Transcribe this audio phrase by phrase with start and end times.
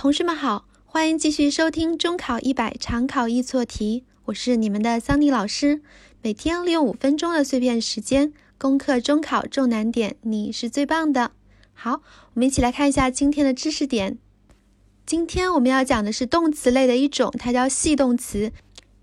[0.00, 5.82] 同学们好，欢迎继续收听中考一百常考易错题，我是你们的桑尼老师。
[6.22, 11.32] 每天利用五分钟的碎片时间，攻克中考重难点，你是最棒的。
[11.74, 12.00] 好，
[12.32, 14.16] 我们一起来看一下今天的知识点。
[15.04, 18.52] 今天我们要讲的是动词类的一种，它叫系动词。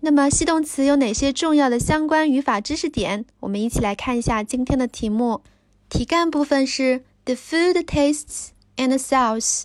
[0.00, 3.26] 那么系动词有哪些重要的相关语法知识点？
[3.40, 5.42] 我们一起来看一下今天的题目。
[5.90, 9.64] 题干部分是 The food tastes and sells。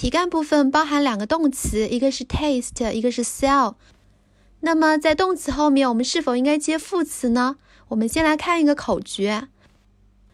[0.00, 3.74] 题干部分包含两个动词，一个是 taste，一个是 sell。
[4.60, 7.56] 那么在动词后面，我们是否应该接副词呢？
[7.88, 9.48] 我们先来看一个口诀，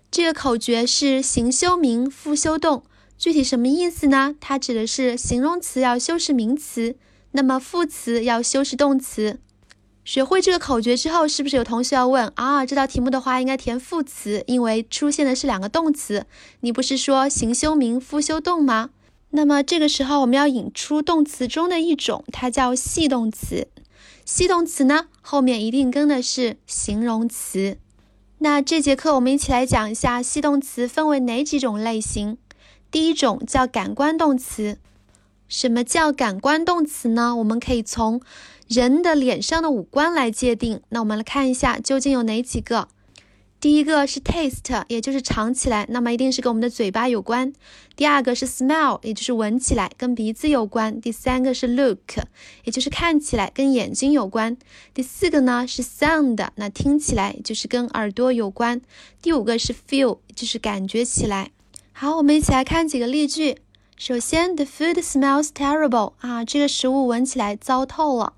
[0.09, 2.85] 这个口诀是形修名复修动，
[3.19, 4.37] 具体什么意思呢？
[4.41, 6.95] 它指的是形容词要修饰名词，
[7.33, 9.41] 那么副词要修饰动词。
[10.05, 12.65] 学会这个口诀之后，是不是有同学要问啊？
[12.65, 16.25] 这道题目的话应该填副词，因为出现的是两个动词，
[16.61, 18.91] 你不是说形修名复修动吗？
[19.37, 23.69] 那么这个时候我们要引出动词中的一种，它叫系动词。
[24.25, 27.77] 系动词呢，后面一定跟的是形容词。
[28.39, 32.39] 那这节课我们一起来讲一下系动词分为哪几种类型。
[32.91, 34.79] 第一种叫感官动词。
[35.49, 37.37] 什么叫感官动词呢？
[37.37, 38.23] 我们可以从
[38.69, 40.81] 人的脸上的五官来界定。
[40.89, 42.89] 那我们来看一下究竟有哪几个。
[43.59, 47.53] 第一个是 taste，也就是尝起来，那么一定是跟我们的嘴巴有关。
[47.97, 51.01] 第二个是 smell，也就是闻起来，跟鼻子有关。
[51.01, 52.19] 第三个是 look，
[52.65, 54.57] 也就是看起来，跟眼睛有关。
[54.93, 58.83] 第四个呢是 sound，那听起来就是跟耳朵有关。
[59.23, 61.51] 第五个是 feel，就是感觉起来。
[61.93, 63.57] 好，我们一起来看几个例句。
[63.97, 68.35] 首先，the food smells terrible，啊，这个食物闻起来糟透了。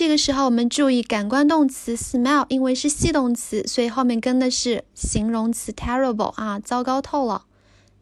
[0.00, 7.44] 这个时候我们注意感官动词 smell，因为是系动词，所以后面跟的是形容词 terrible 啊，糟糕透了。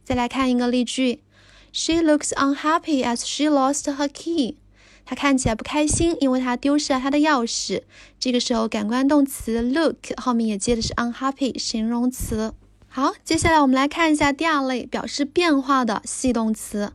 [0.05, 1.25] 再来看一个例句
[1.73, 4.59] ，She looks unhappy as she lost her key。
[5.05, 7.83] 她看起来不开心，因为她丢失了她的钥匙。
[8.21, 12.55] 这个时候感官动词 look 后面也接的是 unhappy 形容词。
[12.87, 16.93] 好，接下来我们来看一下第二类表示变化的系动词。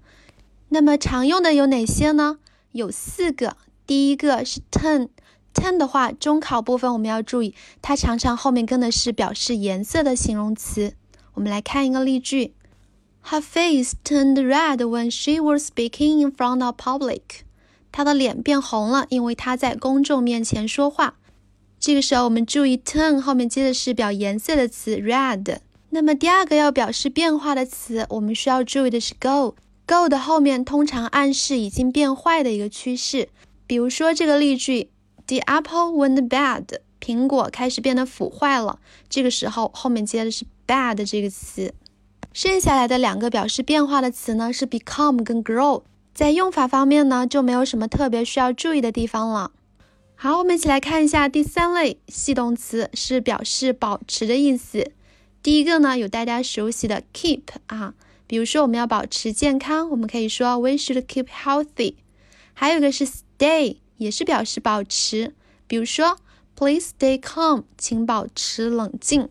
[0.69, 2.37] 那么常用的有哪些呢？
[2.71, 3.57] 有四个。
[3.85, 10.93] 第一个是 turn，turn 的话，中考部分我们要注意，它常常后面跟的是表示颜色的形容词。
[11.33, 12.53] 我们来看一个例句
[13.25, 17.21] ：Her face turned red when she was speaking in front of public。
[17.91, 21.15] 她的脸变红了，因为她在公众面前说话。
[21.79, 25.57] 这个时候我们注意 turn 后面接的是表颜色的词 red。
[25.89, 33.27] 那么第二个要表示变化的词，我们需要注意的是 go，go 的后面通常暗示已经变坏的一个趋势。
[33.65, 34.89] 比如说这个例句
[35.27, 36.65] ，The apple went bad，
[36.99, 38.79] 苹果开始变得腐坏了。
[39.09, 41.73] 这个时候后面接的是 bad 这个词。
[42.33, 49.51] 剩下来的两个表示变化的词呢是 become 跟 grow，在用法方面呢就没有什么特别需要注意的地方了。
[50.15, 54.91] 好，我们一起来看一下第三类系动词，是表示保持的意思。
[55.41, 57.93] 第一个呢有大家熟悉的 keep 啊，
[58.25, 61.95] 比如说我们要保持健康，我们可以说 we should keep healthy。
[62.53, 65.33] 还有一个是 stay，也是表示保持。
[65.67, 66.17] 比如说
[66.55, 69.29] ，Please stay calm，请保持冷静。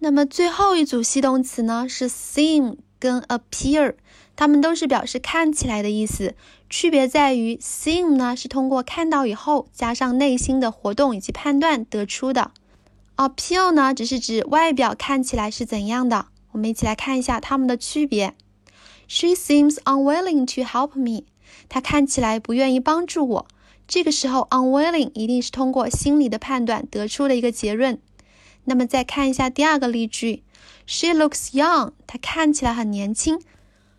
[0.00, 3.94] 那么最后一组系动词呢是 seem 跟 appear，
[4.34, 6.34] 它们都是表示看起来的意思。
[6.68, 12.50] 区别在于，seem 呢是通过看到以后加上内心的活动以及判断得出的
[13.16, 16.26] ；appear 呢只是指外表看起来是怎样的。
[16.52, 18.34] 我们一起来看一下它们的区别。
[19.06, 21.24] She seems unwilling to help me.
[21.68, 23.46] 他看起来不愿意帮助我。
[23.88, 27.98] 这个时候，unwilling 一定是通过心理的判断得出的一个结论。
[28.64, 30.42] 那么再看一下第二个例句
[30.86, 33.40] ，She looks young，她看起来很年轻。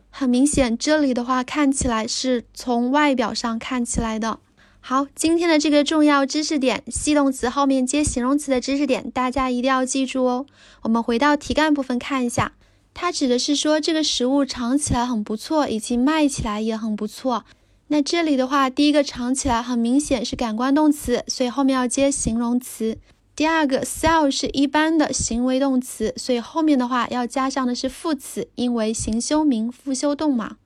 [0.09, 4.39] 很明显，这里的话看起来是从外表上看起来的。
[4.79, 10.45] 好，今天的这个重要知识点，系动词后面接形容词的知识点，大家一定要记住哦。
[10.81, 12.53] 我们回到题干部分看一下。
[12.99, 17.45] 它指的是说这个食物尝起来很不错，以及卖起来也很不错。
[17.89, 22.97] 那这里的话，第一个尝起来很明显是感官动词，所以后面要接形容词。
[23.35, 30.57] 第二个 sell 是一般的行为动词，所以后面的话要加上的是副词，因为形修名复修动嘛。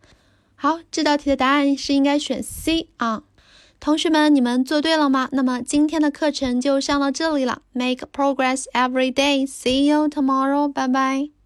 [0.56, 3.24] 好，这道题的答案是应该选 C 啊。
[3.82, 5.28] 同学们，你们做对了吗？
[5.34, 7.64] 那么今天的课程就上到这里了。
[7.74, 9.46] Make progress every day.
[9.46, 10.72] See you tomorrow.
[10.72, 11.41] Bye bye.